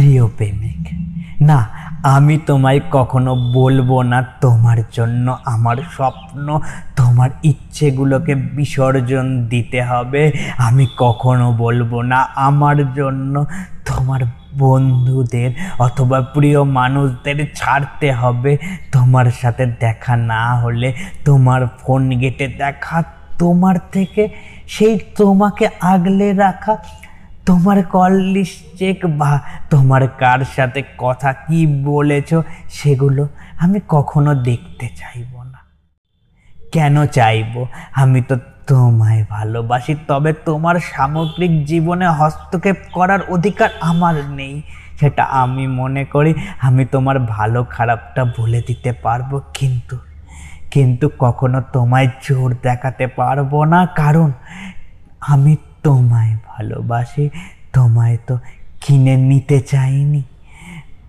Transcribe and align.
প্রিয় 0.00 0.26
প্রেমিক। 0.26 0.82
না, 1.42 1.58
আমি 2.02 2.38
তোমায় 2.46 2.80
কখনো 2.90 3.32
বলব 3.52 4.02
না 4.02 4.22
তোমার 4.40 4.78
জন্য, 4.92 5.36
আমার 5.44 5.76
স্বপ্ন, 5.96 6.60
তোমার 6.96 7.30
ইচ্ছেগুলোকে 7.44 8.34
বিসর্জন 8.34 9.46
দিতে 9.48 9.82
হবে। 9.82 10.22
আমি 10.58 10.86
কখনো 10.96 11.52
বলব 11.52 12.00
না 12.00 12.18
আমার 12.36 12.94
জন্য 12.94 13.34
তোমার 13.86 14.20
বন্ধুদের 14.58 15.50
অথবা 15.78 16.20
প্রিয় 16.20 16.62
মানুষদের 16.62 17.38
ছাড়তে 17.54 18.12
হবে। 18.12 18.58
তোমার 18.92 19.26
সাথে 19.40 19.66
দেখা 19.66 20.16
না 20.16 20.60
হলে, 20.60 20.88
তোমার 21.24 21.60
ফোন 21.80 22.10
গেটে 22.10 22.48
দেখা, 22.48 23.02
তোমার 23.38 23.76
থেকে 23.92 24.28
সেই 24.66 24.98
তোমাকে 25.16 25.68
আগলে 25.80 26.32
রাখা 26.32 26.76
তোমার 27.46 27.82
কল 27.82 28.12
লিস্ট 28.12 28.78
চেক 28.78 29.06
বা 29.06 29.40
তোমার 29.70 30.08
কার 30.08 30.40
সাথে 30.56 30.82
কথা 30.98 31.32
কি 31.32 31.82
বলেছ 31.84 32.34
সেগুলো 32.70 33.28
আমি 33.58 33.80
কখনো 33.88 34.34
দেখতে 34.34 34.88
চাইব 34.96 35.42
না। 35.42 35.58
কেন 36.72 37.06
চাইব? 37.06 37.66
আমি 37.92 38.20
তো 38.20 38.36
তোমায় 38.66 39.24
ভালোবাসি, 39.30 39.96
তবে 40.08 40.32
তোমার 40.32 40.76
সামগ্রিক 40.80 41.64
জীবনে 41.64 42.06
হস্তক্ষেপ 42.08 42.76
করার 42.92 43.18
অধিকার 43.28 43.70
আমার 43.80 44.14
নেই। 44.14 44.62
সেটা 45.00 45.24
আমি 45.24 45.66
মনে 45.66 46.04
করি 46.04 46.34
আমি 46.60 46.84
তোমার 46.84 47.18
ভালো 47.18 47.64
খারাপটা 47.64 48.24
বলে 48.24 48.62
দিতে 48.66 48.92
পারব 48.92 49.40
কিন্তু 49.54 49.98
কিন্তু 50.70 51.10
কখনো 51.18 51.62
তোমায় 51.72 52.08
জোর 52.22 52.56
দেখাতে 52.62 53.06
পারব 53.06 53.64
না। 53.64 53.86
কারণ 53.86 54.32
আমি 55.20 55.56
তোমায় 55.82 56.36
ভালোবাসি, 56.46 57.30
তোমায় 57.72 58.16
তো 58.26 58.38
কিনে 58.80 59.16
নিতে 59.16 59.60
চাইনি। 59.60 60.22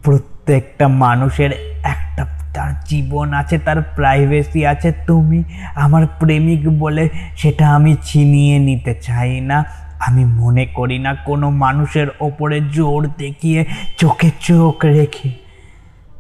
প্রত্যেকটা 0.03 0.87
মানুষের 0.87 1.51
একটা, 1.83 2.25
তার 2.53 2.73
জীবন 2.85 3.33
আছে, 3.33 3.57
তার 3.57 3.81
প্রাইভেসি 3.81 4.65
আছে। 4.65 4.93
তুমি 5.07 5.43
আমার 5.75 6.07
প্রেমিক 6.19 6.79
বলে 6.79 7.09
সেটা 7.37 7.75
আমি 7.75 7.95
ছিনিয়ে 8.03 8.59
নিতে 8.59 8.93
চাই 8.93 9.41
না। 9.41 9.65
আমি 9.99 10.25
মনে 10.25 10.65
করি 10.65 10.99
না 10.99 11.15
কোনো 11.15 11.49
মানুষের 11.49 12.07
ওপরে 12.19 12.61
জোর 12.61 13.07
দেখিয়ে 13.17 13.65
চোখে 13.97 14.29
চোখ 14.39 14.85
রেখে 14.85 15.31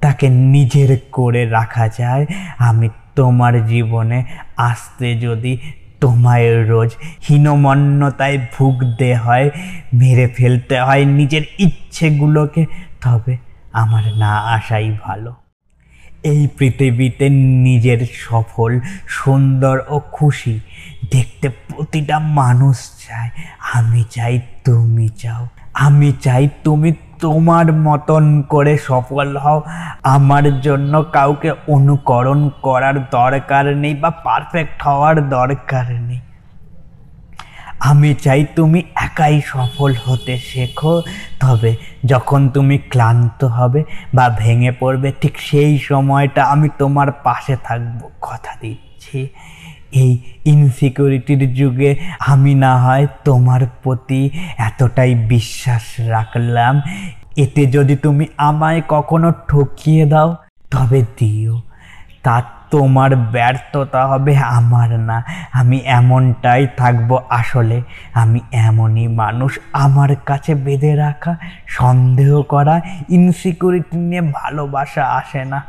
তাকে 0.01 0.29
নিজের 0.29 0.97
করে 1.11 1.45
রাখা 1.45 1.89
যায়। 1.97 2.25
আমি 2.57 2.89
তোমার 3.15 3.65
জীবনে 3.65 4.23
আসতে 4.57 5.19
যদি 5.19 5.57
তোমায় 6.01 6.49
রোজ 6.65 6.89
হীনমন্যতায় 7.29 8.37
ভুগতে 8.53 9.09
হয়, 9.15 9.47
মেরে 9.93 10.27
ফেলতে 10.27 10.75
হয় 10.79 11.03
নিজের 11.05 11.43
ইচ্ছেগুলোকে, 11.59 12.63
তবে 13.03 13.33
আমার 13.73 14.03
না 14.15 14.33
আসাই 14.55 14.87
ভালো। 15.03 15.31
এই 16.23 16.41
পৃথিবীতে 16.57 17.25
নিজের 17.67 17.99
সফল, 18.27 18.71
সুন্দর 19.07 19.75
ও 19.89 19.95
খুশি 20.11 20.59
দেখতে 21.11 21.47
প্রতিটা 21.49 22.19
মানুষ 22.19 22.77
চায়, 23.03 23.29
আমি 23.73 24.01
চাই 24.09 24.35
তুমি 24.65 25.07
চাও, 25.21 25.43
আমি 25.73 26.09
চাই 26.21 26.49
তুমি 26.63 26.89
তোমার 27.21 27.73
মতন 27.73 28.23
করে 28.41 28.73
সফল 28.77 29.37
হও। 29.37 29.59
আমার 30.03 30.45
জন্য 30.61 30.93
কাউকে 31.11 31.51
অনুকরণ 31.67 32.49
করার 32.61 32.97
দরকার 33.11 33.65
নেই 33.77 33.93
বা 33.93 34.09
পারফেক্ট 34.09 34.83
হওয়ার 34.83 35.29
দরকার 35.29 35.87
নেই। 36.01 36.19
আমি 37.79 38.13
চাই 38.13 38.45
তুমি 38.55 38.79
একাই 38.95 39.41
সফল 39.45 39.91
হতে 40.05 40.37
শেখো। 40.37 41.01
তবে 41.39 41.71
যখন 42.05 42.49
তুমি 42.49 42.77
ক্লান্ত 42.77 43.43
হবে 43.57 43.83
বা 44.13 44.25
ভেঙে 44.39 44.71
পড়বে, 44.71 45.09
ঠিক 45.21 45.35
সেই 45.39 45.73
সময়টা 45.79 46.41
আমি 46.43 46.67
তোমার 46.77 47.09
পাশে 47.11 47.55
থাকব, 47.63 47.99
কথা 48.21 48.53
দিচ্ছি। 48.61 49.27
এই 49.91 50.21
ইনসিকিউরিটির 50.45 51.53
যুগে 51.53 51.95
আমি 52.27 52.55
না 52.55 52.77
হয় 52.77 53.07
তোমার 53.25 53.61
প্রতি 53.83 54.29
এতটাই 54.57 55.15
বিশ্বাস 55.15 55.81
রাখলাম। 55.99 56.81
এতে 57.37 57.65
যদি 57.65 57.95
তুমি 57.95 58.27
আমায় 58.37 58.81
কখনো 58.87 59.33
ঠকিয়ে 59.47 60.05
দাও, 60.05 60.35
তবে 60.71 61.05
দিও। 61.19 61.61
তা 62.23 62.43
তোমার 62.71 63.15
ব্যর্থতা 63.15 64.07
হবে 64.07 64.37
আমার 64.37 64.99
না। 64.99 65.23
আমি 65.53 65.81
এমনটাই 65.85 66.67
থাকব 66.77 67.19
আসলে। 67.29 67.81
আমি 68.13 68.39
এমনই 68.51 69.07
মানুষ 69.07 69.59
আমার 69.73 70.15
কাছে 70.15 70.55
বেঁধে 70.55 70.95
রাখা, 70.95 71.37
সন্দেহ 71.67 72.41
করা 72.41 72.81
ইনসিকিউরিটি 73.09 73.97
নিয়ে 73.97 74.21
ভালোবাসা 74.21 75.05
আসে 75.05 75.45
না। 75.45 75.63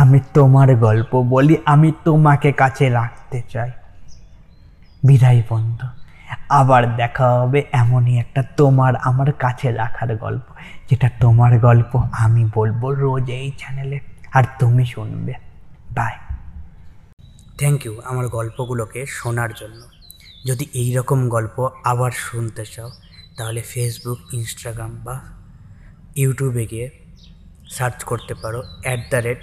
আমি 0.00 0.18
তোমার 0.34 0.68
গল্প 0.76 1.12
বলি, 1.34 1.54
আমি 1.64 1.92
তোমাকে 2.04 2.50
কাছে 2.52 2.88
রাখতে 2.90 3.42
চাই। 3.52 3.70
বিদায় 5.04 5.42
বন্ধু, 5.48 5.86
আবার 6.48 6.96
দেখা 6.96 7.26
হবে 7.38 7.62
এমনই 7.72 8.14
একটা 8.18 8.42
তোমার 8.56 8.92
আমার 8.96 9.32
কাছে 9.32 9.72
রাখার 9.72 10.16
গল্প, 10.16 10.46
যেটা 10.90 11.08
তোমার 11.20 11.52
গল্প 11.58 11.92
আমি 12.24 12.42
বলব 12.54 12.82
রোজ 13.02 13.30
এই 13.30 13.50
চ্যানেলে 13.58 13.98
আর 14.32 14.44
তুমি 14.58 14.84
শুনবে। 14.86 15.34
বাই 15.94 16.14
থ্যাংক 17.58 17.80
ইউ 17.86 17.94
আমার 18.04 18.28
গল্পগুলোকে 18.28 19.00
শোনার 19.18 19.50
জন্য। 19.52 19.80
যদি 20.46 20.64
এই 20.74 20.88
রকম 20.94 21.28
গল্প 21.28 21.56
আবার 21.84 22.12
শুনতে 22.26 22.64
চাও, 22.64 22.90
তাহলে 23.36 23.60
ফেসবুক 23.60 24.18
ইনস্টাগ্রাম 24.32 24.92
বা 25.04 25.16
ইউটিউবে 26.16 26.64
গিয়ে 26.66 26.86
সার্চ 27.70 27.98
করতে 28.04 28.34
পারো 28.34 28.60
at 28.82 29.00
the 29.10 29.16
rate 29.16 29.42